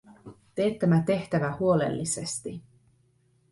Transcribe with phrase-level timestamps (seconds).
[0.55, 2.61] Tee tämä tehtävä huolellisesti.